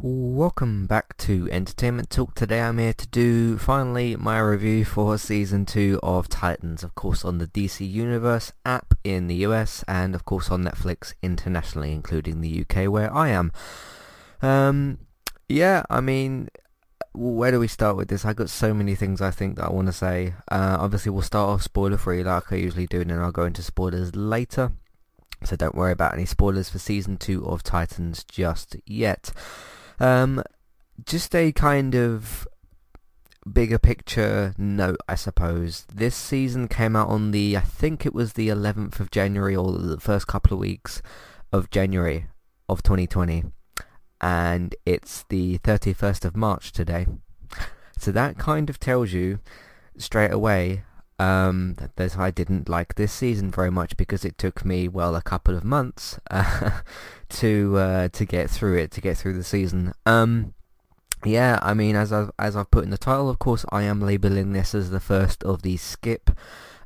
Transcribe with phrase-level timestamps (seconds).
[0.00, 2.36] Welcome back to Entertainment Talk.
[2.36, 7.24] Today I'm here to do finally my review for season 2 of Titans, of course
[7.24, 12.40] on the DC Universe app in the US and of course on Netflix internationally including
[12.40, 13.50] the UK where I am.
[14.40, 14.98] Um,
[15.48, 16.48] yeah, I mean,
[17.12, 18.24] where do we start with this?
[18.24, 20.34] I got so many things I think that I want to say.
[20.48, 23.46] Uh, obviously we'll start off spoiler free like I usually do and then I'll go
[23.46, 24.70] into spoilers later.
[25.42, 29.32] So don't worry about any spoilers for season 2 of Titans just yet.
[30.00, 30.42] Um,
[31.04, 32.46] just a kind of
[33.52, 35.86] bigger picture note, I suppose.
[35.92, 39.72] This season came out on the, I think it was the 11th of January or
[39.72, 41.02] the first couple of weeks
[41.52, 42.26] of January
[42.68, 43.44] of 2020.
[44.20, 47.06] And it's the 31st of March today.
[47.98, 49.40] So that kind of tells you
[49.96, 50.84] straight away
[51.18, 55.22] um, that I didn't like this season very much because it took me well a
[55.22, 56.80] couple of months uh,
[57.30, 59.92] to uh, to get through it, to get through the season.
[60.06, 60.54] Um,
[61.24, 64.00] yeah, I mean, as I've, as I've put in the title, of course, I am
[64.00, 66.30] labeling this as the first of the skip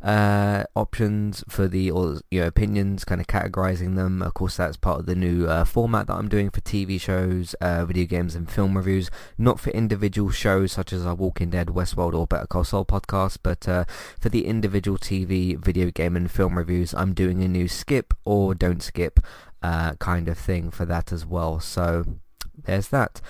[0.03, 4.21] uh, options for the or you know opinions, kind of categorizing them.
[4.21, 7.55] Of course, that's part of the new uh, format that I'm doing for TV shows,
[7.55, 9.11] uh, video games, and film reviews.
[9.39, 13.39] Not for individual shows such as our Walking Dead, Westworld, or Better Call Saul podcast,
[13.43, 13.85] but uh,
[14.21, 18.55] for the individual TV, video game, and film reviews, I'm doing a new skip or
[18.55, 19.21] don't skip
[19.63, 21.61] uh, kind of thing for that as well.
[21.61, 22.05] So
[22.65, 23.21] there's that.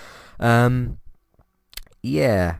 [0.41, 0.99] Um,
[2.03, 2.57] yeah,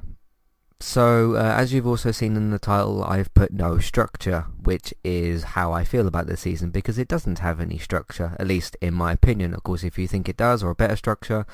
[0.83, 5.45] so, uh, as you've also seen in the title, I've put no structure, which is
[5.45, 8.93] how I feel about this season, because it doesn't have any structure, at least in
[8.93, 9.55] my opinion.
[9.55, 11.47] Of course, if you think it does, or a better structure,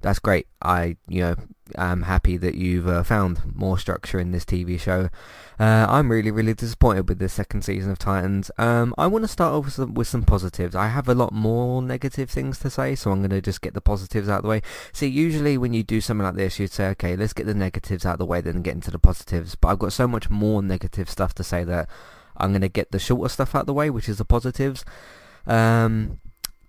[0.00, 0.46] that's great.
[0.62, 1.36] I, you know,
[1.76, 5.08] am happy that you've uh, found more structure in this TV show.
[5.58, 8.50] Uh, I'm really, really disappointed with this second season of Titans.
[8.56, 10.74] Um, I want to start off with some, with some positives.
[10.74, 13.74] I have a lot more negative things to say, so I'm going to just get
[13.74, 14.62] the positives out of the way.
[14.92, 18.06] See, usually when you do something like this, you'd say, okay, let's get the negatives
[18.06, 19.54] out of the way, then get into the positives.
[19.54, 21.88] But I've got so much more negative stuff to say that
[22.36, 24.84] I'm going to get the shorter stuff out of the way, which is the positives.
[25.46, 26.20] Um,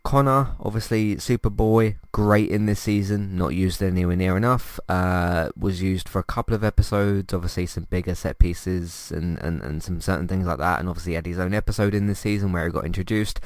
[0.03, 4.79] Connor, obviously Superboy, great in this season, not used anywhere near enough.
[4.89, 9.61] Uh, was used for a couple of episodes, obviously some bigger set pieces and, and,
[9.61, 12.51] and some certain things like that, and obviously had his own episode in this season
[12.51, 13.39] where he got introduced.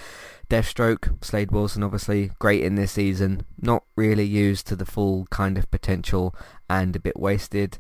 [0.50, 5.58] Deathstroke, Slade Wilson, obviously great in this season, not really used to the full kind
[5.58, 6.36] of potential
[6.70, 7.80] and a bit wasted.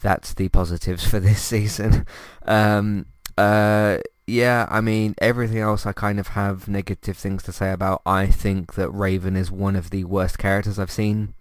[0.00, 2.06] That's the positives for this season.
[2.42, 7.72] Um, uh, yeah, I mean, everything else I kind of have negative things to say
[7.72, 8.02] about.
[8.04, 11.34] I think that Raven is one of the worst characters I've seen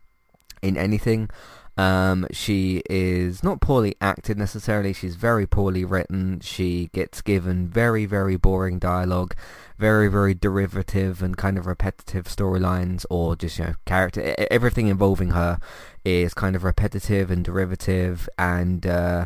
[0.62, 1.30] in anything.
[1.78, 4.94] Um, she is not poorly acted necessarily.
[4.94, 6.40] She's very poorly written.
[6.40, 9.36] She gets given very, very boring dialogue,
[9.78, 14.34] very, very derivative and kind of repetitive storylines, or just you know character.
[14.50, 15.59] Everything involving her
[16.06, 19.25] is kind of repetitive and derivative, and uh,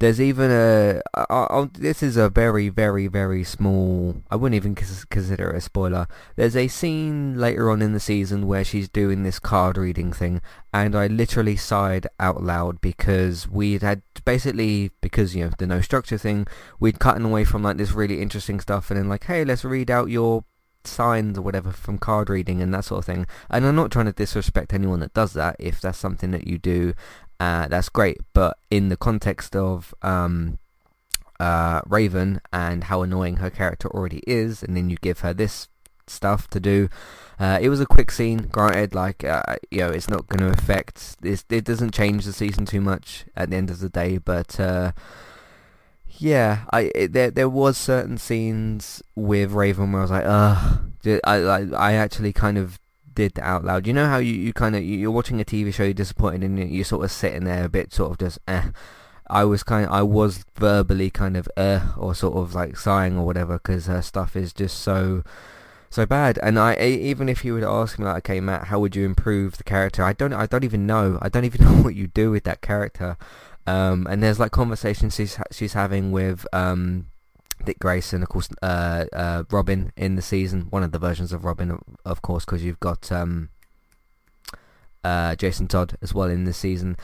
[0.00, 1.02] there's even a.
[1.14, 4.16] Uh, uh, this is a very, very, very small.
[4.30, 6.08] I wouldn't even consider it a spoiler.
[6.36, 10.40] There's a scene later on in the season where she's doing this card reading thing,
[10.72, 15.82] and I literally sighed out loud because we'd had basically because you know the no
[15.82, 16.46] structure thing.
[16.80, 19.90] We'd gotten away from like this really interesting stuff, and then like, hey, let's read
[19.90, 20.44] out your
[20.82, 23.26] signs or whatever from card reading and that sort of thing.
[23.50, 26.56] And I'm not trying to disrespect anyone that does that if that's something that you
[26.56, 26.94] do
[27.40, 28.18] uh, that's great.
[28.34, 30.58] But in the context of um,
[31.40, 35.68] uh, Raven and how annoying her character already is, and then you give her this
[36.06, 36.88] stuff to do.
[37.38, 38.94] Uh, it was a quick scene, granted.
[38.94, 41.44] Like uh, you know, it's not going to affect this.
[41.48, 44.92] It doesn't change the season too much at the end of the day, but uh,
[46.18, 50.80] yeah, I it, there there was certain scenes with Raven where I was like, ugh.
[51.24, 52.78] I I I actually kind of
[53.14, 53.86] did out loud.
[53.86, 56.70] You know how you, you kind of you're watching a TV show, you're disappointed, and
[56.70, 58.70] you're sort of sitting there a bit, sort of just eh.
[59.28, 63.16] I was kind of, I was verbally kind of eh, or sort of like sighing
[63.16, 65.22] or whatever, because her stuff is just so
[65.90, 66.38] so bad.
[66.42, 69.58] And I even if you would ask me like, okay, Matt, how would you improve
[69.58, 70.02] the character?
[70.04, 71.18] I don't, I don't even know.
[71.20, 73.16] I don't even know what you do with that character.
[73.66, 77.06] Um, and there's like conversations she's she's having with um,
[77.64, 81.44] Dick Grayson, of course, uh, uh, Robin in the season, one of the versions of
[81.44, 83.50] Robin, of course, because you've got um,
[85.04, 86.96] uh, Jason Todd as well in this season.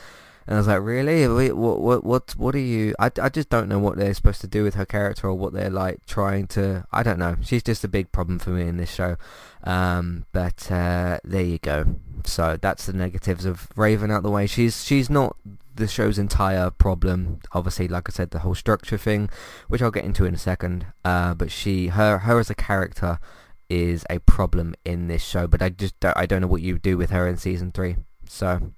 [0.47, 1.27] And I was like, really?
[1.51, 2.95] What, what, what, what are you?
[2.99, 5.51] I, I just don't know what they're supposed to do with her character or what
[5.51, 6.85] they're like trying to.
[6.91, 7.35] I don't know.
[7.41, 9.17] She's just a big problem for me in this show.
[9.65, 11.97] Um, but uh, there you go.
[12.27, 14.47] So that's the negatives of Raven out the way.
[14.47, 15.35] She's she's not
[15.77, 17.39] the show's entire problem.
[17.53, 19.29] Obviously, like I said, the whole structure thing,
[19.67, 20.87] which I'll get into in a second.
[21.05, 23.19] Uh, but she, her, her as a character
[23.69, 25.47] is a problem in this show.
[25.47, 27.95] But I just, don't, I don't know what you do with her in season three.
[28.27, 28.73] So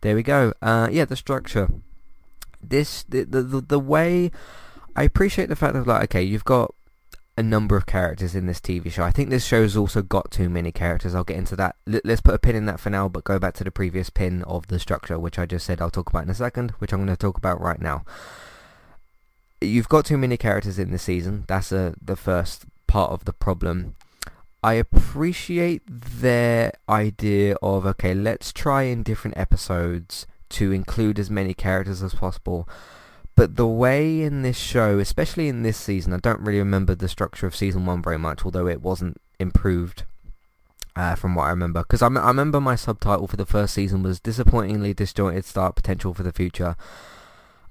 [0.00, 0.52] there we go.
[0.60, 1.68] Uh, yeah, the structure.
[2.62, 4.30] This the, the the way
[4.94, 6.74] I appreciate the fact of like okay, you've got
[7.40, 9.02] a number of characters in this TV show.
[9.02, 11.14] I think this show's also got too many characters.
[11.14, 11.74] I'll get into that.
[11.90, 14.10] L- let's put a pin in that for now, but go back to the previous
[14.10, 16.92] pin of the structure, which I just said I'll talk about in a second, which
[16.92, 18.04] I'm going to talk about right now.
[19.62, 21.44] You've got too many characters in the season.
[21.48, 23.96] That's a, the first part of the problem.
[24.62, 31.54] I appreciate their idea of, okay, let's try in different episodes to include as many
[31.54, 32.68] characters as possible.
[33.40, 37.08] But the way in this show, especially in this season, I don't really remember the
[37.08, 40.02] structure of season one very much, although it wasn't improved
[40.94, 41.80] uh, from what I remember.
[41.80, 45.74] Because I, m- I remember my subtitle for the first season was disappointingly disjointed start,
[45.74, 46.76] potential for the future.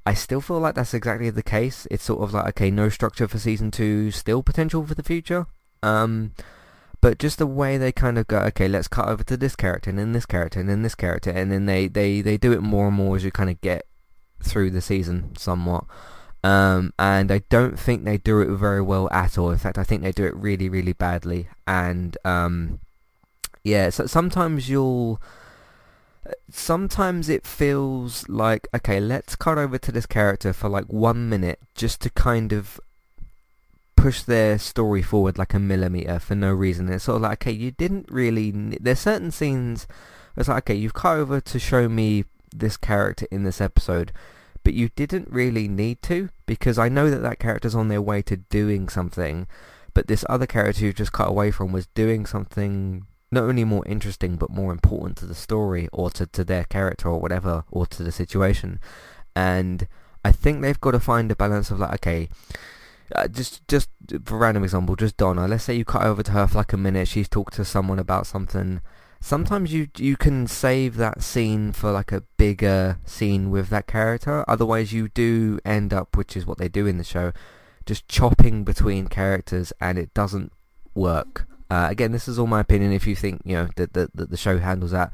[0.07, 1.85] I still feel like that's exactly the case.
[1.91, 5.45] It's sort of like, okay, no structure for season two, still potential for the future.
[5.83, 6.33] Um,
[6.99, 9.91] but just the way they kind of go, okay, let's cut over to this character
[9.91, 12.61] and then this character and then this character, and then they, they, they do it
[12.61, 13.85] more and more as you kind of get
[14.41, 15.85] through the season somewhat.
[16.43, 19.51] Um, and I don't think they do it very well at all.
[19.51, 21.47] In fact, I think they do it really, really badly.
[21.67, 22.79] And um,
[23.63, 25.21] yeah, so sometimes you'll,
[26.49, 31.59] sometimes it feels like okay, let's cut over to this character for like one minute
[31.75, 32.79] just to kind of
[33.95, 36.87] push their story forward like a millimeter for no reason.
[36.89, 38.51] It's sort of like okay, you didn't really.
[38.51, 39.87] There's certain scenes.
[40.37, 42.23] It's like okay, you've cut over to show me
[42.55, 44.11] this character in this episode,
[44.63, 48.21] but you didn't really need to because I know that that character's on their way
[48.23, 49.47] to doing something,
[49.93, 53.85] but this other character you just cut away from was doing something not only more
[53.85, 57.85] interesting but more important to the story or to, to their character or whatever or
[57.85, 58.79] to the situation.
[59.35, 59.87] And
[60.25, 62.29] I think they've got to find a balance of like, okay,
[63.15, 63.89] uh, just just
[64.25, 65.47] for random example, just Donna.
[65.47, 67.07] Let's say you cut over to her for like a minute.
[67.07, 68.81] She's talked to someone about something,
[69.19, 74.45] sometimes you you can save that scene for like a bigger scene with that character.
[74.47, 77.31] Otherwise, you do end up, which is what they do in the show,
[77.85, 80.51] just chopping between characters, and it doesn't
[80.95, 81.45] work.
[81.69, 82.91] Uh, again, this is all my opinion.
[82.91, 85.13] If you think you know that the, the, show handles that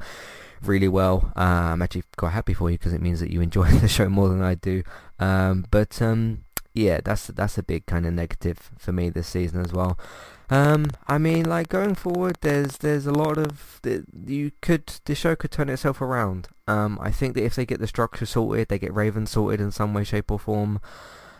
[0.62, 3.68] really well, uh, I'm actually quite happy for you because it means that you enjoy
[3.70, 4.82] the show more than I do.
[5.18, 9.60] Um, but um, yeah, that's that's a big kind of negative for me this season
[9.60, 9.98] as well.
[10.48, 13.80] Um, I mean, like going forward, there's there's a lot of
[14.26, 16.48] you could the show could turn itself around.
[16.68, 19.72] Um, I think that if they get the structure sorted, they get Raven sorted in
[19.72, 20.80] some way, shape, or form,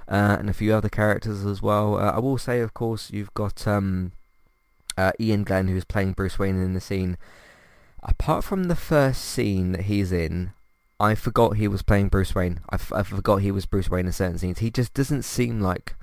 [0.08, 1.96] uh, and a few other characters as well.
[1.96, 4.12] Uh, I will say, of course, you've got um,
[4.96, 7.16] uh, Iain Glen who's playing Bruce Wayne in the scene.
[8.02, 10.52] Apart from the first scene that he's in,
[11.00, 12.60] I forgot he was playing Bruce Wayne.
[12.70, 14.60] I, f- I forgot he was Bruce Wayne in certain scenes.
[14.60, 15.95] He just doesn't seem like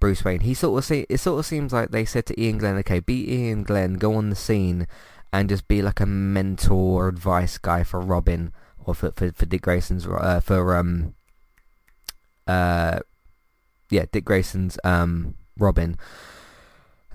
[0.00, 0.40] Bruce Wayne.
[0.40, 3.00] He sort of see, it sort of seems like they said to Iain Glen, okay,
[3.00, 4.86] be Iain Glen, go on the scene,
[5.32, 8.52] and just be like a mentor or advice guy for Robin
[8.84, 11.14] or for for, for Dick Grayson's uh, for um
[12.46, 13.00] uh
[13.90, 15.96] yeah Dick Grayson's um Robin.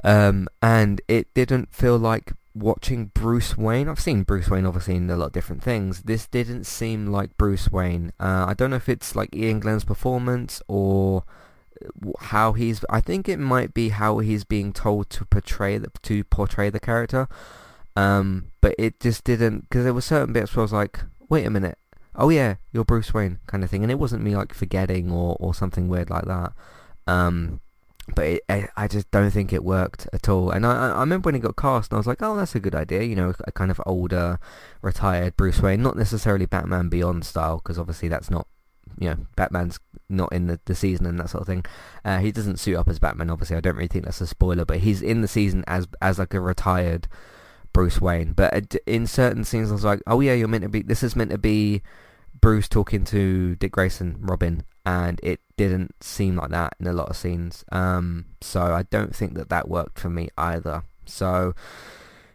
[0.04, 3.88] Um, and it didn't feel like watching Bruce Wayne.
[3.88, 6.04] I've seen Bruce Wayne obviously in a lot of different things.
[6.04, 8.12] This didn't seem like Bruce Wayne.
[8.20, 11.24] Uh, I don't know if it's like Iain Glen's performance or
[12.20, 16.24] how he's I think it might be how he's being told to portray the to
[16.26, 17.28] portray the character
[17.96, 21.00] um but it just didn't because there were certain bits where I was like
[21.30, 21.78] wait a minute
[22.16, 25.36] oh yeah you're Bruce Wayne kind of thing and it wasn't me like forgetting or
[25.40, 26.54] or something weird like that
[27.08, 27.60] um
[28.16, 30.52] but it, I, I just don't think it worked at all.
[30.52, 32.60] And I, I remember when it got cast, and I was like, oh, that's a
[32.60, 33.04] good idea.
[33.04, 34.40] You know, a kind of older,
[34.82, 38.48] retired Bruce Wayne, not necessarily Batman Beyond style, because obviously that's not
[39.04, 41.66] you know, Batman's not in the, the season and that sort of thing.
[42.06, 43.58] Uh, he doesn't suit up as Batman, obviously.
[43.58, 46.34] I don't really think that's a spoiler, but he's in the season as as like
[46.34, 47.08] a retired
[47.74, 48.32] Bruce Wayne.
[48.32, 50.82] But in certain scenes, I was like, oh yeah, you're meant to be.
[50.82, 51.82] This is meant to be
[52.40, 57.10] Bruce talking to Dick Grayson, Robin, and it didn't seem like that in a lot
[57.10, 57.66] of scenes.
[57.72, 60.84] Um, so I don't think that that worked for me either.
[61.06, 61.54] So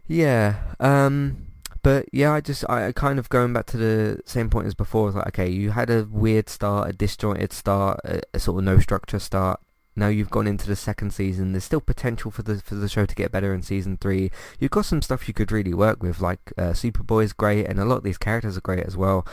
[0.06, 0.56] yeah.
[0.80, 1.47] Um,
[1.82, 5.10] but yeah, I just I kind of going back to the same point as before.
[5.10, 8.78] like okay, you had a weird start, a disjointed start, a, a sort of no
[8.78, 9.60] structure start.
[9.98, 11.52] Now you've gone into the second season.
[11.52, 14.30] There's still potential for the for the show to get better in season three.
[14.60, 17.84] You've got some stuff you could really work with, like uh, Superboy's great, and a
[17.84, 19.26] lot of these characters are great as well.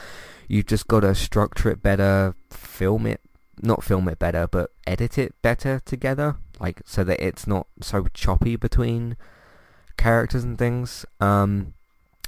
[0.48, 3.22] You've just got to structure it better, film it,
[3.62, 8.08] not film it better, but edit it better together, like so that it's not so
[8.16, 9.18] choppy between
[9.98, 11.06] characters and things.
[11.20, 11.75] Um,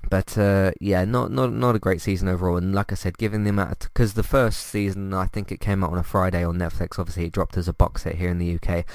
[0.09, 2.57] but uh, yeah, not not not a great season overall.
[2.57, 5.83] And like I said, given the amount, because the first season I think it came
[5.83, 6.99] out on a Friday on Netflix.
[6.99, 8.85] Obviously, it dropped as a box set here in the UK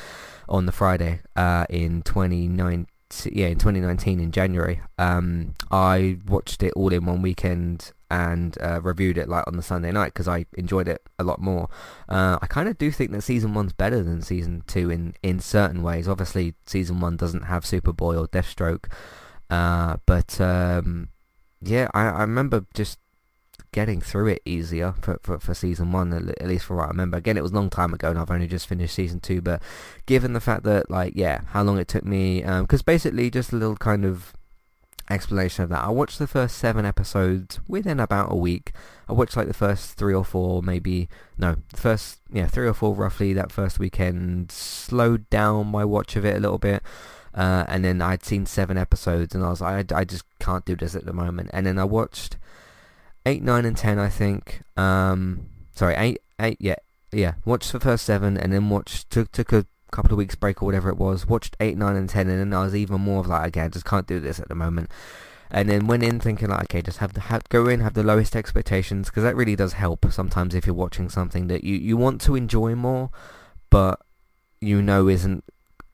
[0.49, 2.87] on the Friday uh, in 2019.
[3.31, 4.81] Yeah, in 2019 in January.
[4.97, 9.63] Um, I watched it all in one weekend and uh, reviewed it like on the
[9.63, 11.71] Sunday night because I enjoyed it a lot more.
[12.11, 15.41] Uh, I kind of do think that season one's better than season two in in
[15.41, 16.07] certain ways.
[16.07, 18.93] Obviously, season one doesn't have Superboy or Deathstroke,
[19.53, 21.11] uh, but um,
[21.61, 22.99] yeah, I, I remember just
[23.73, 27.19] getting through it easier for, for, for season one, at least for what I remember.
[27.19, 29.63] Again, it was a long time ago and I've only just finished season two, but
[30.07, 33.53] given the fact that, like, yeah, how long it took me, because um, basically just
[33.53, 34.33] a little kind of
[35.11, 35.85] explanation of that.
[35.85, 38.73] I watched the first seven episodes within about a week.
[39.07, 42.95] I watched like the first three or four, maybe, no, first, yeah, three or four
[42.95, 46.83] roughly that first weekend, slowed down my watch of it a little bit.
[47.35, 50.65] Uh, and then I'd seen seven episodes and I was like, I, I just can't
[50.65, 51.51] do this at the moment.
[51.53, 52.37] And then I watched
[53.25, 54.63] 8, 9 and 10 I think.
[54.77, 56.75] Um, sorry, 8, 8, yeah,
[57.11, 57.35] yeah.
[57.45, 60.67] Watched the first 7 and then watched, took, took a couple of weeks break or
[60.67, 61.27] whatever it was.
[61.27, 63.87] Watched 8, 9 and 10 and then I was even more of like, again, just
[63.87, 64.91] can't do this at the moment.
[65.51, 68.03] And then went in thinking like, okay, just have to have, go in, have the
[68.03, 71.97] lowest expectations because that really does help sometimes if you're watching something that you, you
[71.97, 73.11] want to enjoy more,
[73.71, 74.01] but
[74.61, 75.45] you know isn't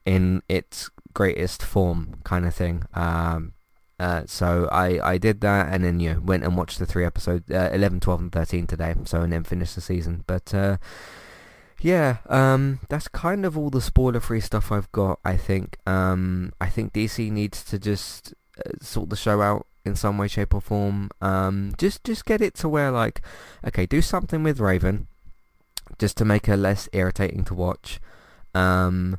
[0.05, 2.83] in its greatest form kind of thing.
[2.93, 3.53] Um,
[3.99, 7.05] uh, so I, I did that and then you know, went and watched the three
[7.05, 10.23] episodes, uh, 11, 12 and 13 today, so and then finished the season.
[10.25, 10.77] But uh,
[11.81, 15.77] yeah, um, that's kind of all the spoiler-free stuff I've got, I think.
[15.85, 20.29] Um, I think DC needs to just uh, sort the show out in some way,
[20.29, 21.09] shape or form.
[21.21, 23.21] Um, just, just get it to where like,
[23.65, 25.07] okay, do something with Raven,
[25.97, 27.99] just to make her less irritating to watch.
[28.55, 29.17] Um,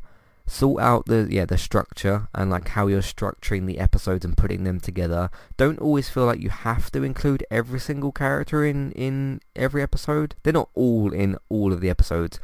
[0.51, 4.65] sort out the yeah the structure and like how you're structuring the episodes and putting
[4.65, 5.31] them together.
[5.57, 10.35] Don't always feel like you have to include every single character in in every episode.
[10.43, 12.41] They're not all in all of the episodes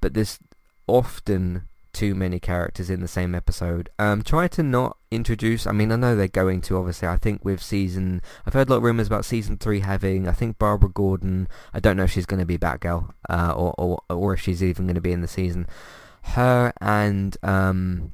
[0.00, 0.38] but there's
[0.86, 1.62] often
[1.92, 3.90] too many characters in the same episode.
[3.98, 7.08] Um try to not introduce i mean i know they're going to obviously.
[7.08, 10.32] I think with season i've heard a lot of rumors about season three having i
[10.32, 11.48] think barbara gordon.
[11.74, 14.62] I don't know if she's going to be batgirl uh or, or or if she's
[14.62, 15.66] even going to be in the season
[16.22, 18.12] her and um,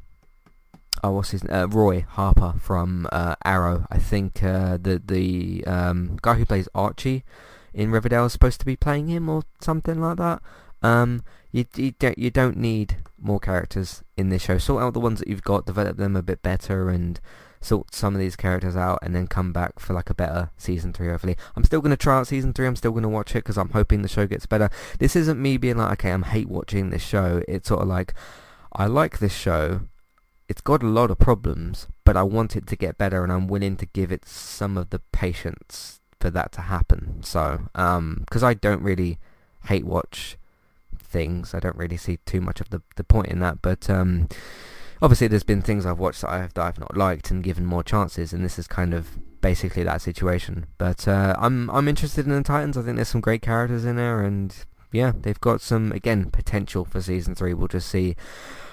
[1.03, 3.87] oh what's his uh, Roy Harper from uh, Arrow.
[3.91, 7.25] I think uh, the the um, guy who plays Archie
[7.75, 10.41] in Riverdale is supposed to be playing him or something like that.
[10.83, 11.23] Um,
[11.53, 14.59] you you don't you don't need more characters in this show.
[14.59, 17.21] Sort out the ones that you've got, develop them a bit better, and
[17.61, 20.93] sort some of these characters out and then come back for like a better season
[20.93, 21.37] 3 hopefully.
[21.57, 23.59] I'm still going to try out season 3, I'm still going to watch it because
[23.59, 24.71] I'm hoping the show gets better.
[24.99, 27.43] This isn't me being like, okay, I'm hate watching this show.
[27.49, 28.15] It's sort of like,
[28.73, 29.83] I like this show,
[30.49, 33.49] it's got a lot of problems, but I want it to get better and I'm
[33.49, 37.23] willing to give it some of the patience for that to happen.
[37.23, 39.19] So, um, because I don't really
[39.65, 40.37] hate watch
[40.99, 44.29] things, I don't really see too much of the, the point in that, but, um,
[45.03, 47.83] obviously there's been things I've watched that I've, that I've not liked and given more
[47.83, 50.67] chances, and this is kind of basically that situation.
[50.79, 52.77] But uh, I'm I'm interested in the Titans.
[52.77, 54.55] I think there's some great characters in there, and
[54.93, 57.55] yeah, they've got some again potential for season three.
[57.55, 58.17] We'll just see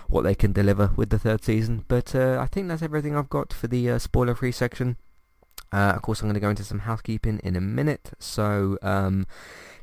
[0.07, 1.85] what they can deliver with the third season.
[1.87, 4.97] But uh, I think that's everything I've got for the uh, spoiler-free section.
[5.73, 8.11] Uh, of course, I'm going to go into some housekeeping in a minute.
[8.19, 9.25] So, um,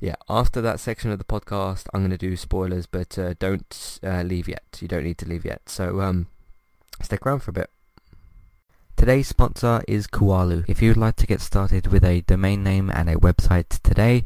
[0.00, 3.98] yeah, after that section of the podcast, I'm going to do spoilers, but uh, don't
[4.04, 4.78] uh, leave yet.
[4.80, 5.68] You don't need to leave yet.
[5.68, 6.28] So, um,
[7.02, 7.70] stick around for a bit.
[8.96, 10.64] Today's sponsor is Kualo.
[10.68, 14.24] If you would like to get started with a domain name and a website today,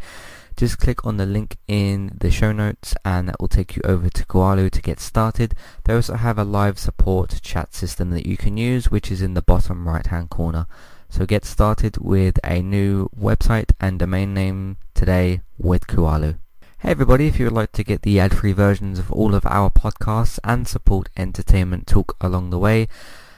[0.56, 4.10] just click on the link in the show notes and that will take you over
[4.10, 5.54] to Kualo to get started.
[5.84, 9.34] They also have a live support chat system that you can use which is in
[9.34, 10.66] the bottom right hand corner.
[11.14, 16.38] So get started with a new website and domain name today with Kualo.
[16.80, 19.70] Hey everybody, if you would like to get the ad-free versions of all of our
[19.70, 22.88] podcasts and support Entertainment Talk along the way,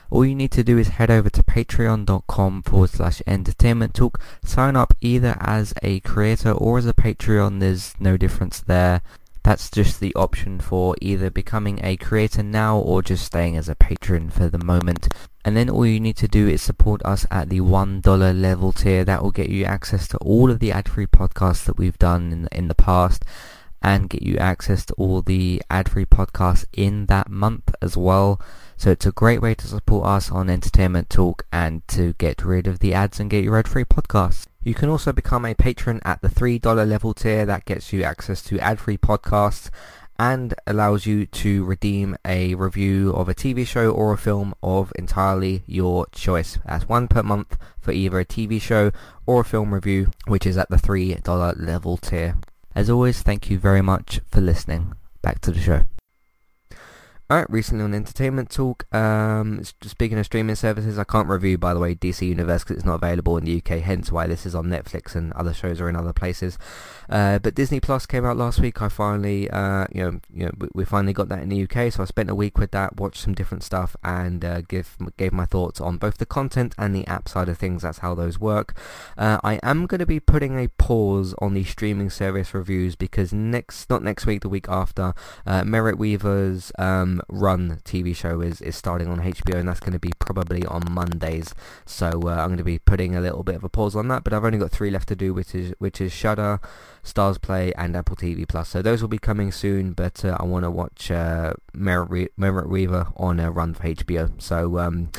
[0.09, 4.23] all you need to do is head over to patreon.com forward slash entertainment talk.
[4.43, 7.61] Sign up either as a creator or as a Patreon.
[7.61, 9.03] There's no difference there.
[9.43, 13.77] That's just the option for either becoming a creator now or just staying as a
[13.77, 15.09] patron for the moment.
[15.47, 19.05] And then all you need to do is support us at the $1 level tier.
[19.05, 22.49] That will get you access to all of the ad-free podcasts that we've done in,
[22.51, 23.25] in the past
[23.81, 28.41] and get you access to all the ad-free podcasts in that month as well.
[28.77, 32.67] So it's a great way to support us on Entertainment Talk and to get rid
[32.67, 34.47] of the ads and get your ad-free podcasts.
[34.65, 37.47] You can also become a patron at the $3 level tier.
[37.47, 39.71] That gets you access to ad-free podcasts
[40.19, 44.93] and allows you to redeem a review of a TV show or a film of
[44.97, 46.59] entirely your choice.
[46.67, 48.93] That's one per month for either a TV show
[49.27, 52.37] or a film review, which is at the $3 level tier.
[52.75, 54.93] As always, thank you very much for listening.
[55.23, 55.85] Back to the show.
[57.29, 61.81] Alright, recently on Entertainment Talk, um, speaking of streaming services, I can't review, by the
[61.81, 64.67] way, DC Universe because it's not available in the UK, hence why this is on
[64.67, 66.57] Netflix and other shows are in other places.
[67.11, 68.81] Uh, but Disney Plus came out last week.
[68.81, 72.05] I finally, uh, you know, you know, we finally got that in the UK, so
[72.05, 75.47] I spent a week with that, watched some different stuff, and uh, give gave my
[75.47, 77.83] thoughts on both the content and the app side of things.
[77.83, 78.79] That's how those work.
[79.19, 83.33] Uh, I am going to be putting a pause on the streaming service reviews because
[83.33, 85.13] next, not next week, the week after,
[85.45, 89.93] uh, Merritt Wever's um, Run TV show is, is starting on HBO and that's going
[89.93, 91.55] to be probably on Mondays.
[91.85, 94.25] So uh, I'm going to be putting a little bit of a pause on that,
[94.25, 96.61] but I've only got three left to do, which is which is Shudder,
[97.05, 98.69] StarzPlay, and Apple TV Plus.
[98.69, 102.69] So those will be coming soon, but uh, I want to watch uh, Merritt, Merritt
[102.69, 104.41] Wever on a run for HBO.
[104.41, 105.11] So um,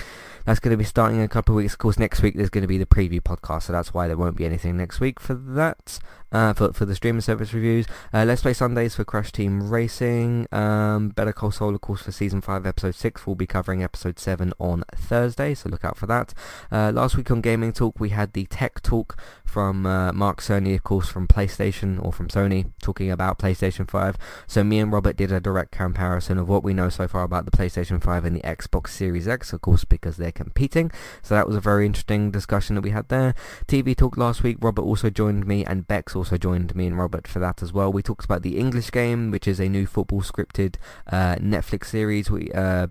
[0.45, 1.73] that's going to be starting in a couple of weeks.
[1.73, 4.17] Of course, next week there's going to be the preview podcast, so that's why there
[4.17, 5.99] won't be anything next week for that
[6.31, 7.85] uh, for, for the streaming service reviews.
[8.13, 10.47] Uh, Let's Play Sundays for Crash Team Racing.
[10.51, 13.25] Um, Better Call Saul, of course, for Season 5, Episode 6.
[13.25, 16.33] We'll be covering Episode 7 on Thursday, so look out for that.
[16.71, 20.75] Uh, last week on Gaming Talk, we had the Tech Talk from uh, Mark Cerny,
[20.75, 24.17] of course, from PlayStation, or from Sony, talking about PlayStation 5.
[24.45, 27.45] So me and Robert did a direct comparison of what we know so far about
[27.45, 30.91] the PlayStation 5 and the Xbox Series X, of course, because they're competing.
[31.21, 33.33] So that was a very interesting discussion that we had there.
[33.67, 37.27] TV Talk last week, Robert also joined me, and Bex also joined me and Robert
[37.27, 37.91] for that as well.
[37.91, 40.75] We talked about the English game, which is a new football scripted
[41.11, 42.29] uh, Netflix series.
[42.29, 42.87] We uh,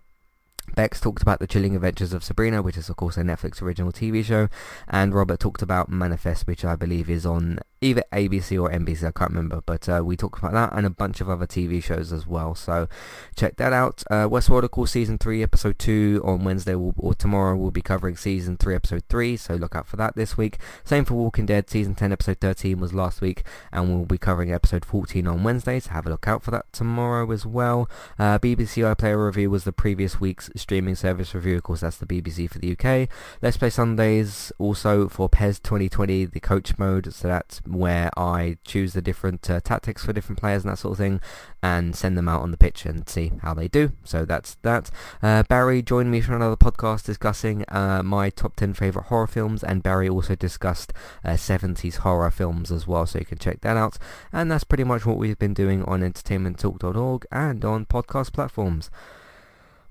[0.74, 3.92] Bex talked about the chilling adventures of Sabrina, which is of course a Netflix original
[3.92, 4.48] TV show,
[4.88, 9.10] and Robert talked about Manifest, which I believe is on either ABC or NBC, I
[9.10, 12.12] can't remember, but uh, we talked about that and a bunch of other TV shows
[12.12, 12.88] as well, so
[13.36, 14.02] check that out.
[14.10, 17.82] Uh, Westworld, of course, Season 3, Episode 2 on Wednesday we'll, or tomorrow we'll be
[17.82, 20.58] covering Season 3, Episode 3, so look out for that this week.
[20.84, 23.42] Same for Walking Dead, Season 10, Episode 13 was last week,
[23.72, 26.72] and we'll be covering Episode 14 on Wednesday, so have a look out for that
[26.72, 27.90] tomorrow as well.
[28.18, 32.06] Uh, BBC iPlayer review was the previous week's streaming service review, of course that's the
[32.06, 33.08] BBC for the UK.
[33.42, 38.92] Let's Play Sundays also for PES 2020, the coach mode, so that's where I choose
[38.92, 41.20] the different uh, tactics for different players and that sort of thing
[41.62, 43.92] and send them out on the pitch and see how they do.
[44.04, 44.90] So that's that.
[45.22, 49.62] Uh, Barry joined me for another podcast discussing uh, my top 10 favourite horror films
[49.64, 50.92] and Barry also discussed
[51.24, 53.98] 70s uh, horror films as well so you can check that out.
[54.32, 58.90] And that's pretty much what we've been doing on entertainmenttalk.org and on podcast platforms.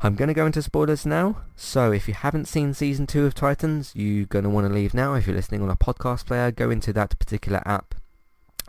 [0.05, 3.33] I'm going to go into spoilers now, so if you haven't seen Season 2 of
[3.33, 5.15] Titans, you're going to want to leave now.
[5.15, 7.95] If you're listening on a podcast player, go into that particular app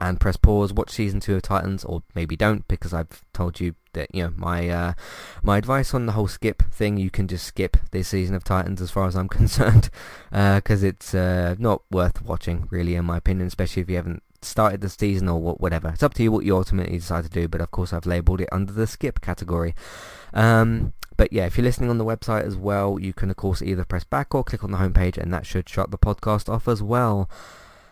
[0.00, 3.74] and press pause, watch Season 2 of Titans, or maybe don't, because I've told you
[3.92, 4.92] that, you know, my uh,
[5.42, 8.80] my advice on the whole skip thing, you can just skip this season of Titans
[8.80, 9.90] as far as I'm concerned,
[10.30, 14.22] because uh, it's uh, not worth watching, really, in my opinion, especially if you haven't
[14.46, 15.88] started the season or whatever.
[15.88, 18.40] It's up to you what you ultimately decide to do, but of course I've labelled
[18.40, 19.74] it under the skip category.
[20.32, 23.62] Um, but yeah, if you're listening on the website as well, you can of course
[23.62, 26.68] either press back or click on the homepage and that should shut the podcast off
[26.68, 27.28] as well.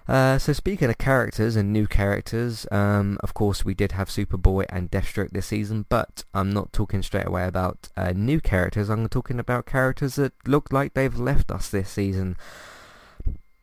[0.07, 4.67] Uh, so speaking of characters and new characters, um, of course we did have Superboy
[4.69, 8.91] and Deathstroke this season, but I'm not talking straight away about uh, new characters.
[8.91, 12.37] I'm talking about characters that look like they've left us this season.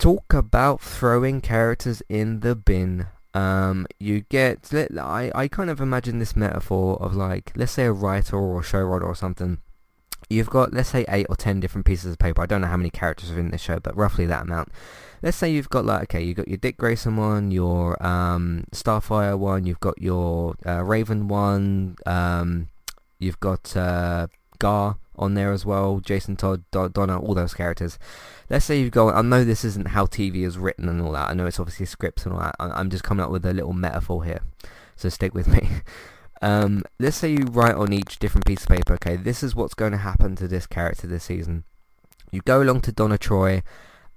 [0.01, 3.05] Talk about throwing characters in the bin.
[3.35, 7.91] Um, you get, I, I kind of imagine this metaphor of like, let's say a
[7.91, 9.59] writer or a showrunner or something.
[10.27, 12.41] You've got, let's say, eight or ten different pieces of paper.
[12.41, 14.69] I don't know how many characters are in this show, but roughly that amount.
[15.21, 19.37] Let's say you've got like, okay, you've got your Dick Grayson one, your um, Starfire
[19.37, 22.69] one, you've got your uh, Raven one, um,
[23.19, 24.25] you've got uh,
[24.57, 27.99] Gar on there as well, Jason Todd, Donna, all those characters.
[28.49, 31.29] Let's say you've got, I know this isn't how TV is written and all that,
[31.29, 33.73] I know it's obviously scripts and all that, I'm just coming up with a little
[33.73, 34.41] metaphor here,
[34.95, 35.67] so stick with me.
[36.41, 39.75] Um, let's say you write on each different piece of paper, okay, this is what's
[39.75, 41.65] going to happen to this character this season.
[42.31, 43.61] You go along to Donna Troy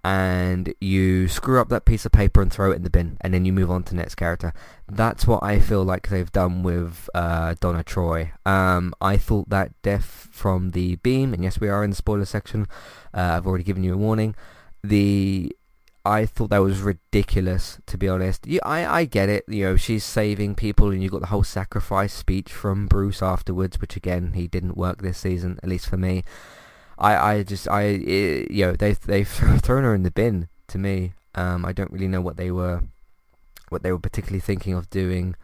[0.05, 3.33] and you screw up that piece of paper and throw it in the bin and
[3.33, 4.53] then you move on to next character.
[4.87, 8.33] That's what I feel like they've done with uh, Donna Troy.
[8.45, 12.27] Um, I thought that death from the beam, and yes we are in the spoiler
[12.27, 12.67] section,
[13.15, 14.35] uh, I've already given you a warning,
[14.83, 15.57] the
[16.07, 18.47] I thought that was ridiculous, to be honest.
[18.63, 19.45] I, I get it.
[19.49, 23.81] You know, she's saving people, and you got the whole sacrifice speech from Bruce afterwards,
[23.81, 26.23] which again he didn't work this season, at least for me.
[26.99, 29.29] I, I just I it, you know they they've
[29.63, 31.15] thrown her in the bin to me.
[31.35, 32.83] Um, I don't really know what they were
[33.69, 35.35] what they were particularly thinking of doing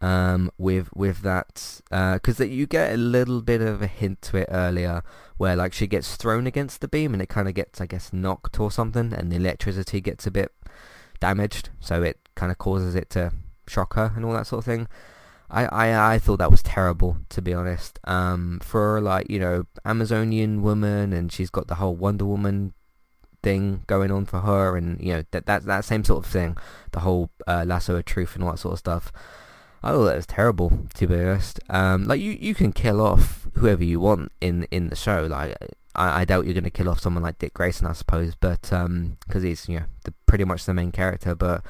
[0.00, 4.38] um, with with that because uh, you get a little bit of a hint to
[4.38, 5.02] it earlier
[5.36, 8.12] where like she gets thrown against the beam and it kind of gets I guess
[8.12, 10.52] knocked or something and the electricity gets a bit
[11.20, 13.32] damaged so it kind of causes it to
[13.66, 14.88] shock her and all that sort of thing.
[15.50, 17.98] I, I, I thought that was terrible to be honest.
[18.04, 22.74] Um, for like you know Amazonian woman, and she's got the whole Wonder Woman
[23.42, 26.56] thing going on for her, and you know that that that same sort of thing,
[26.92, 29.12] the whole uh, lasso of truth and all that sort of stuff.
[29.82, 31.60] I thought that was terrible to be honest.
[31.70, 35.26] Um, like you, you can kill off whoever you want in in the show.
[35.26, 35.56] Like
[35.94, 38.62] I, I doubt you're going to kill off someone like Dick Grayson, I suppose, but
[38.62, 41.34] because um, he's you know the, pretty much the main character.
[41.34, 41.64] But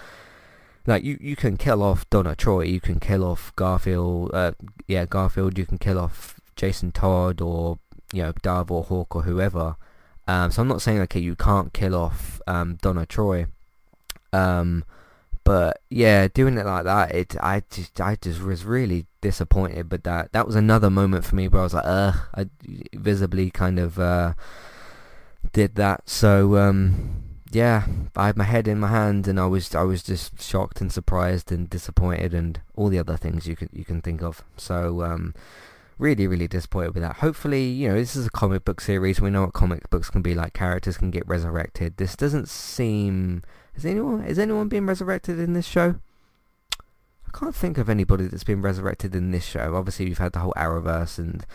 [0.88, 4.52] like you, you can kill off Donna Troy, you can kill off Garfield, uh,
[4.86, 7.78] yeah Garfield, you can kill off Jason Todd or
[8.12, 9.76] you know Dove or Hawk or whoever.
[10.26, 13.46] Um, so I'm not saying okay you can't kill off um, Donna Troy.
[14.32, 14.84] Um,
[15.44, 19.88] but yeah, doing it like that, it I just I just was really disappointed.
[19.88, 22.46] But that that was another moment for me where I was like, ugh, I
[22.94, 24.34] visibly kind of uh,
[25.52, 26.08] did that.
[26.08, 30.02] So um, yeah, I had my head in my hand, and I was I was
[30.02, 34.00] just shocked and surprised and disappointed, and all the other things you can you can
[34.00, 34.42] think of.
[34.56, 35.34] So um,
[35.98, 37.16] really really disappointed with that.
[37.16, 39.20] Hopefully, you know, this is a comic book series.
[39.20, 40.52] We know what comic books can be like.
[40.52, 41.96] Characters can get resurrected.
[41.96, 43.42] This doesn't seem
[43.74, 45.96] has anyone has anyone been resurrected in this show?
[46.80, 49.74] I can't think of anybody that's been resurrected in this show.
[49.76, 51.46] Obviously, we've had the whole Arrowverse and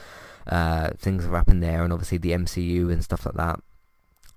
[0.47, 3.59] uh, things have happened there, and obviously the MCU and stuff like that.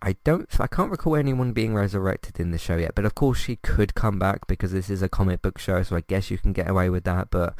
[0.07, 3.41] I don't, I can't recall anyone being resurrected in the show yet, but of course
[3.41, 6.39] she could come back because this is a comic book show, so I guess you
[6.39, 7.29] can get away with that.
[7.29, 7.57] But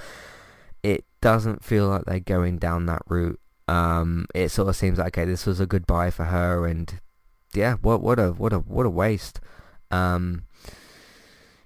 [0.85, 3.41] it doesn't feel like they're going down that route.
[3.67, 7.01] Um, it sort of seems like okay, this was a goodbye for her, and
[7.53, 9.41] yeah, what what a what a what a waste.
[9.91, 10.45] Um,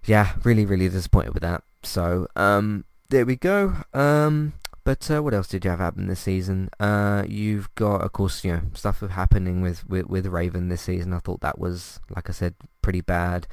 [0.07, 1.63] yeah, really, really disappointed with that.
[1.83, 3.77] So, um, there we go.
[3.93, 4.55] Um,
[4.91, 6.69] but uh, what else did you have happen this season?
[6.81, 11.13] Uh, you've got, of course, you know, stuff happening with, with, with Raven this season.
[11.13, 13.47] I thought that was, like I said, pretty bad.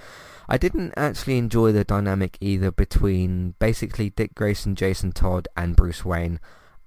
[0.50, 6.04] I didn't actually enjoy the dynamic either between basically Dick Grayson, Jason Todd, and Bruce
[6.04, 6.40] Wayne.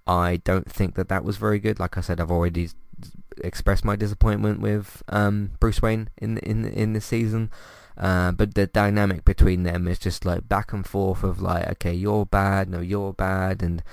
[0.05, 1.79] I don't think that that was very good.
[1.79, 2.71] Like I said, I've already
[3.45, 7.53] expressed my disappointment with um, Bruce Wayne in in in this season.
[7.97, 11.95] Uh, but the dynamic between them is just like back and forth of like, okay,
[11.95, 13.85] you're bad, no, you're bad, and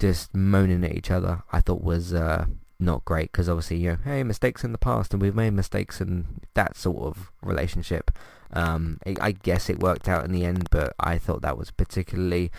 [0.00, 1.42] just moaning at each other.
[1.52, 2.46] I thought was uh,
[2.80, 6.00] not great because obviously, you know, hey, mistakes in the past, and we've made mistakes
[6.00, 8.10] in that sort of relationship.
[8.52, 12.50] Um, I guess it worked out in the end, but I thought that was particularly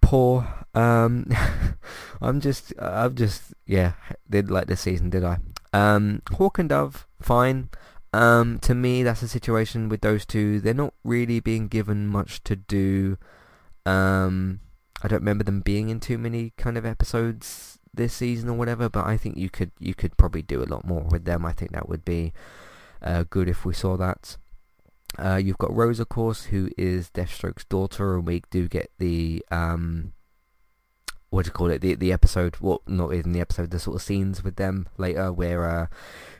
[0.00, 0.64] poor.
[0.74, 1.26] Um,
[2.20, 3.94] I'm just, I've just, yeah,
[4.30, 5.38] did like this season, did I?
[5.72, 7.70] Um, Hawk and Dove, fine.
[8.12, 10.60] Um, to me, that's a situation with those two.
[10.60, 13.18] They're not really being given much to do.
[13.84, 14.60] Um,
[15.08, 18.90] I don't remember them being in too many kind of episodes this season or whatever,
[18.90, 21.46] but I think you could you could probably do a lot more with them.
[21.46, 22.34] I think that would be
[23.00, 24.36] uh, good if we saw that.
[25.18, 29.42] Uh, you've got Rose, of course, who is Deathstroke's daughter, and we do get the
[29.50, 30.12] um,
[31.30, 31.80] what do you call it?
[31.80, 35.32] The the episode, well, not even the episode, the sort of scenes with them later,
[35.32, 35.86] where uh,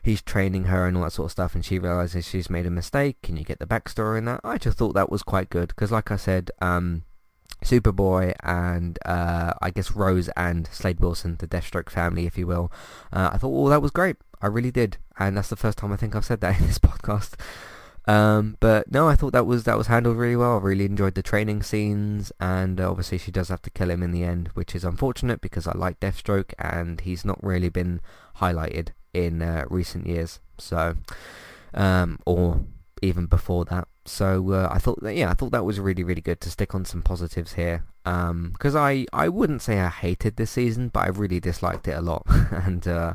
[0.03, 2.71] he's training her and all that sort of stuff, and she realizes she's made a
[2.71, 4.43] mistake, and you get the backstory in that.
[4.45, 7.05] I just thought that was quite good because, like I said, um,
[7.65, 12.73] Superboy and uh, I guess Rose and Slade Wilson, the Deathstroke family, if you will.
[13.13, 14.17] Uh, I thought, oh, that was great.
[14.41, 16.79] I really did, and that's the first time I think I've said that in this
[16.79, 17.35] podcast.
[18.07, 20.57] Um, but no, I thought that was that was handled really well.
[20.57, 24.03] I really enjoyed the training scenes, and uh, obviously she does have to kill him
[24.03, 28.01] in the end, which is unfortunate because I like Deathstroke, and he's not really been
[28.37, 30.41] highlighted in uh, recent years.
[30.57, 30.97] So,
[31.75, 32.65] um, or
[33.03, 33.89] even before that.
[34.05, 36.75] So uh, I thought that yeah, I thought that was really really good to stick
[36.75, 37.85] on some positives here.
[38.05, 41.97] Because um, I I wouldn't say I hated this season, but I really disliked it
[41.97, 43.15] a lot, and uh,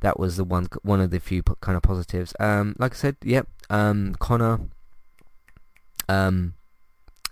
[0.00, 2.34] that was the one one of the few kind of positives.
[2.38, 4.60] Um, like I said, yep, um, Connor,
[6.08, 6.54] um,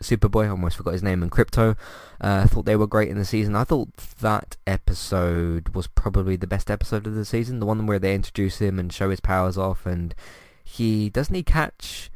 [0.00, 1.76] Superboy, I almost forgot his name, and Krypto.
[2.20, 3.54] I uh, thought they were great in the season.
[3.54, 7.98] I thought that episode was probably the best episode of the season, the one where
[7.98, 10.14] they introduce him and show his powers off, and
[10.66, 12.10] he doesn't he catch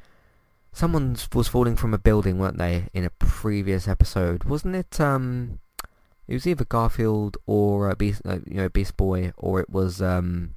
[0.72, 4.44] someone was falling from a building, weren't they, in a previous episode?
[4.44, 5.00] Wasn't it?
[5.00, 5.60] Um,
[6.26, 10.54] it was either Garfield or Beast, uh, you know, Beast Boy, or it was um,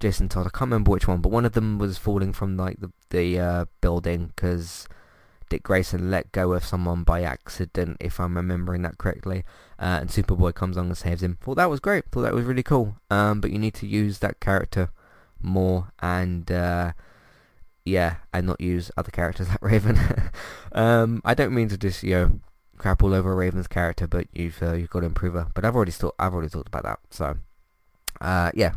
[0.00, 0.46] Jason Todd.
[0.46, 3.38] I can't remember which one, but one of them was falling from like the the
[3.38, 4.88] uh, building because
[5.48, 9.44] Dick Grayson let go of someone by accident, if I'm remembering that correctly.
[9.78, 11.38] Uh, and Superboy comes on and saves him.
[11.40, 12.04] Thought that was great.
[12.10, 12.96] Thought that was really cool.
[13.10, 14.90] Um, but you need to use that character
[15.40, 16.92] more and uh,
[17.88, 19.98] yeah, and not use other characters like Raven.
[20.72, 22.40] um, I don't mean to just you know
[22.78, 25.48] crap all over Raven's character, but you've uh, you've got to improve her.
[25.54, 27.00] But I've already thought I've already talked about that.
[27.10, 27.36] So
[28.20, 28.72] uh, yeah,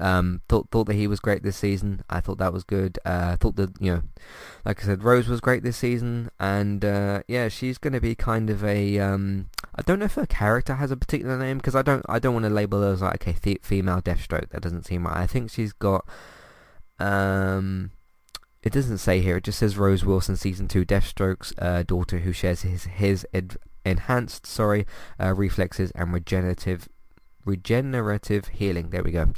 [0.00, 2.04] um, thought thought that he was great this season.
[2.08, 2.98] I thought that was good.
[3.04, 4.02] Uh, thought that you know,
[4.64, 8.14] like I said, Rose was great this season, and uh, yeah, she's going to be
[8.14, 8.98] kind of a.
[8.98, 12.18] Um, I don't know if her character has a particular name because I don't I
[12.18, 14.50] don't want to label her as like okay th- female Deathstroke.
[14.50, 15.16] That doesn't seem right.
[15.16, 16.06] I think she's got
[16.98, 17.90] um.
[18.62, 19.36] It doesn't say here.
[19.36, 23.56] It just says Rose Wilson, season two, Deathstroke's uh, daughter, who shares his his ed-
[23.84, 24.86] enhanced sorry
[25.20, 26.88] uh, reflexes and regenerative
[27.44, 28.90] regenerative healing.
[28.90, 29.32] There we go.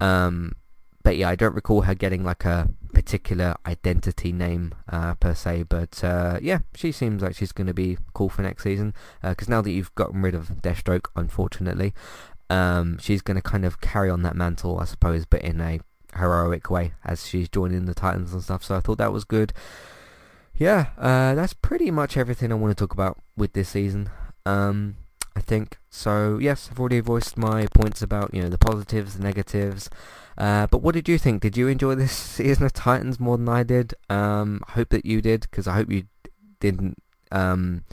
[0.00, 0.56] Um,
[1.02, 5.64] but yeah, I don't recall her getting like a particular identity name uh, per se.
[5.68, 9.48] But uh, yeah, she seems like she's going to be cool for next season because
[9.48, 11.94] uh, now that you've gotten rid of Deathstroke, unfortunately,
[12.50, 15.78] um, she's going to kind of carry on that mantle, I suppose, but in a
[16.16, 18.64] heroic way as she's joining the Titans and stuff.
[18.64, 19.52] So I thought that was good.
[20.56, 24.08] Yeah, uh, that's pretty much everything I want to talk about with this season.
[24.46, 24.96] Um,
[25.34, 26.38] I think so.
[26.38, 29.90] Yes, I've already voiced my points about you know the positives, the negatives.
[30.38, 31.42] Uh, but what did you think?
[31.42, 33.94] Did you enjoy this season of Titans more than I did?
[34.08, 36.04] Um, I hope that you did because I hope you
[36.58, 37.84] didn't um,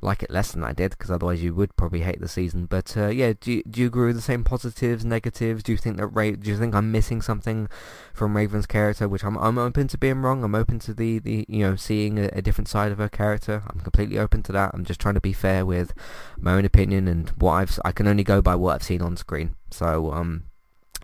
[0.00, 2.66] like it less than I did because otherwise you would probably hate the season.
[2.66, 5.62] But uh, yeah, do you, do you agree with the same positives, negatives?
[5.62, 7.68] Do you think that Ra- do you think I'm missing something
[8.14, 9.08] from Raven's character?
[9.08, 10.44] Which I'm I'm open to being wrong.
[10.44, 13.62] I'm open to the, the you know seeing a, a different side of her character.
[13.68, 14.70] I'm completely open to that.
[14.74, 15.92] I'm just trying to be fair with
[16.38, 19.16] my own opinion and what I've I can only go by what I've seen on
[19.16, 19.54] screen.
[19.70, 20.44] So um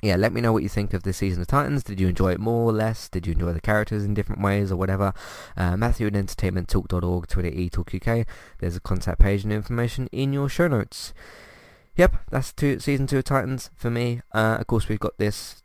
[0.05, 1.83] yeah, let me know what you think of this season of Titans.
[1.83, 3.09] Did you enjoy it more or less?
[3.09, 5.15] Did you enjoy the characters in different ways or whatever?
[5.57, 8.27] Uh, Matthew at entertainmenttalk.org, Twitter eTalkUK.
[8.59, 11.15] There's a contact page and information in your show notes.
[11.97, 14.21] Yep, that's two, season two of Titans for me.
[14.33, 15.63] Uh, of course, we've got this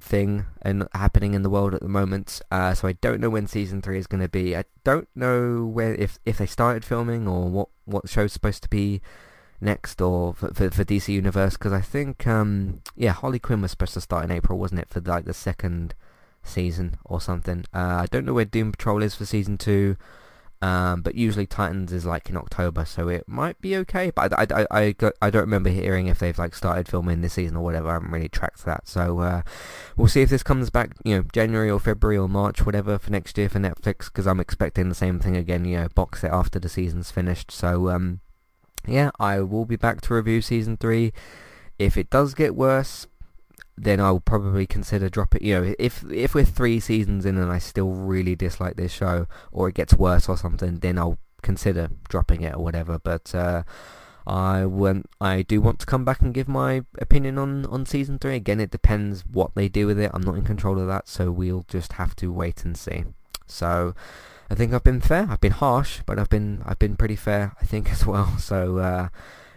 [0.00, 2.40] thing and happening in the world at the moment.
[2.50, 4.56] Uh, so I don't know when season three is going to be.
[4.56, 8.68] I don't know where if if they started filming or what what show's supposed to
[8.68, 9.02] be
[9.60, 13.70] next or for, for, for DC Universe because I think um, yeah Harley Quinn was
[13.70, 15.94] supposed to start in April wasn't it for like the second
[16.42, 17.64] season or something?
[17.72, 19.96] Uh, I don't know where Doom Patrol is for season two
[20.62, 24.42] um, but usually Titans is like in October so it might be okay but I,
[24.42, 27.64] I, I, I, I don't remember hearing if they've like started filming this season or
[27.64, 27.90] whatever.
[27.90, 29.42] I haven't really tracked that so uh,
[29.96, 33.10] we'll see if this comes back you know January or February or March whatever for
[33.10, 36.32] next year for Netflix because I'm expecting the same thing again you know box it
[36.32, 38.20] after the season's finished so um,
[38.86, 41.12] yeah, I will be back to review season three.
[41.78, 43.06] If it does get worse,
[43.76, 45.44] then I will probably consider dropping.
[45.44, 49.26] You know, if if we're three seasons in and I still really dislike this show,
[49.52, 52.98] or it gets worse or something, then I'll consider dropping it or whatever.
[52.98, 53.64] But uh,
[54.26, 58.18] I want, I do want to come back and give my opinion on on season
[58.18, 58.36] three.
[58.36, 60.10] Again, it depends what they do with it.
[60.14, 63.04] I'm not in control of that, so we'll just have to wait and see.
[63.46, 63.94] So.
[64.50, 65.26] I think I've been fair.
[65.30, 68.38] I've been harsh, but I've been I've been pretty fair, I think, as well.
[68.38, 69.08] So uh,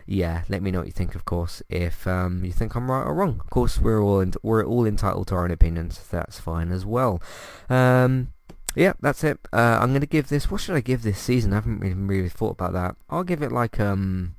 [0.06, 1.62] yeah, let me know what you think, of course.
[1.70, 4.86] If um, you think I'm right or wrong, of course, we're all in, we're all
[4.86, 6.00] entitled to our own opinions.
[6.10, 7.22] That's fine as well.
[7.70, 8.32] Um,
[8.76, 9.40] yeah, that's it.
[9.52, 10.50] Uh, I'm gonna give this.
[10.50, 11.52] What should I give this season?
[11.52, 12.96] I haven't really, really thought about that.
[13.10, 14.36] I'll give it like um.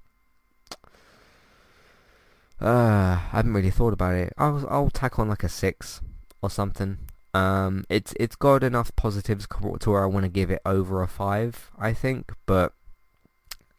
[2.61, 4.33] Uh, I haven't really thought about it.
[4.39, 6.01] I'll I'll tack on like a six
[6.41, 6.99] or something.
[7.35, 9.47] Um, it's it's got enough positives
[9.81, 12.33] to where I want to give it over a five, I think.
[12.47, 12.73] But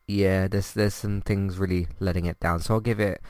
[0.07, 2.59] yeah, there's there's some things really letting it down.
[2.61, 3.21] So I'll give it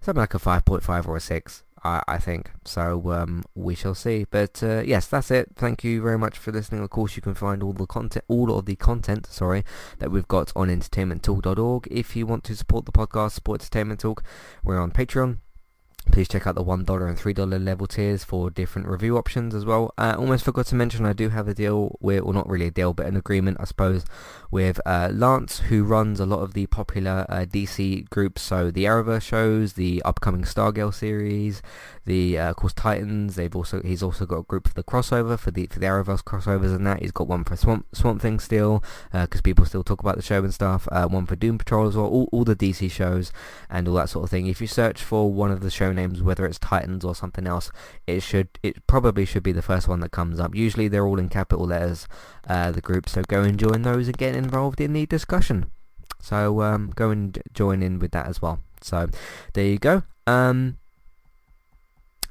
[0.00, 1.64] something like a five point five or a six.
[1.84, 3.12] I, I think so.
[3.12, 4.26] Um, we shall see.
[4.30, 5.50] But uh, yes, that's it.
[5.54, 6.82] Thank you very much for listening.
[6.82, 9.64] Of course, you can find all the content, all of the content, sorry,
[9.98, 11.88] that we've got on entertainmenttalk.org.
[11.90, 14.22] If you want to support the podcast, support Entertainment Talk,
[14.64, 15.38] we're on Patreon.
[16.10, 19.92] Please check out the $1 and $3 level tiers for different review options as well.
[19.98, 22.70] Uh, almost forgot to mention I do have a deal with, well not really a
[22.70, 24.04] deal, but an agreement I suppose,
[24.50, 28.84] with uh, Lance who runs a lot of the popular uh, DC groups, so the
[28.84, 31.62] Arrowverse shows, the upcoming Stargirl series,
[32.04, 33.36] the uh, of course Titans.
[33.36, 36.22] They've also he's also got a group for the crossover for the for the Arrowverse
[36.24, 37.00] crossovers and that.
[37.00, 38.82] He's got one for Swamp Swamp Thing still
[39.12, 40.88] because uh, people still talk about the show and stuff.
[40.90, 42.06] Uh, one for Doom Patrol as well.
[42.06, 43.32] All all the DC shows
[43.68, 44.46] and all that sort of thing.
[44.46, 47.70] If you search for one of the show names, whether it's Titans or something else,
[48.06, 50.54] it should it probably should be the first one that comes up.
[50.54, 52.08] Usually they're all in capital letters.
[52.48, 55.70] Uh, the group, so go and join those get involved in the discussion.
[56.20, 58.60] So um, go and join in with that as well.
[58.80, 59.08] So
[59.52, 60.02] there you go.
[60.26, 60.78] Um,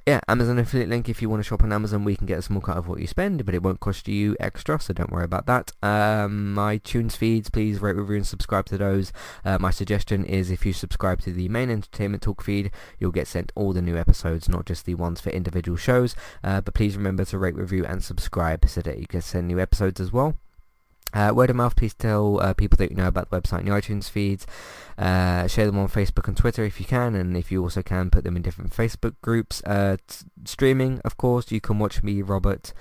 [0.07, 1.09] yeah, Amazon affiliate link.
[1.09, 3.01] If you want to shop on Amazon, we can get a small cut of what
[3.01, 5.73] you spend, but it won't cost you extra, so don't worry about that.
[5.83, 9.11] Um, iTunes feeds, please rate, review, and subscribe to those.
[9.43, 13.27] Uh, my suggestion is if you subscribe to the main Entertainment Talk feed, you'll get
[13.27, 16.15] sent all the new episodes, not just the ones for individual shows.
[16.41, 19.59] Uh, but please remember to rate, review, and subscribe so that you can send new
[19.59, 20.37] episodes as well.
[21.13, 23.67] Uh, word of mouth, please tell uh, people that you know about the website and
[23.67, 24.45] the iTunes feeds.
[24.97, 28.09] Uh, share them on Facebook and Twitter if you can, and if you also can,
[28.09, 29.63] put them in different Facebook groups.
[29.65, 32.73] Uh, t- streaming, of course, you can watch me, Robert,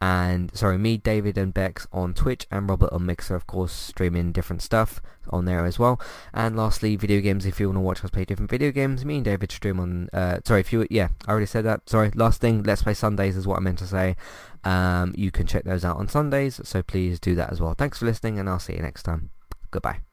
[0.00, 4.32] and sorry, me, David, and Bex on Twitch, and Robert on Mixer, of course, streaming
[4.32, 6.00] different stuff on there as well.
[6.32, 7.44] And lastly, video games.
[7.46, 10.08] If you want to watch us play different video games, me and David stream on.
[10.12, 11.88] Uh, sorry, if you yeah, I already said that.
[11.88, 14.16] Sorry, last thing, Let's Play Sundays is what I meant to say.
[14.64, 17.74] Um, you can check those out on Sundays, so please do that as well.
[17.74, 19.30] Thanks for listening, and I'll see you next time.
[19.70, 20.07] Goodbye.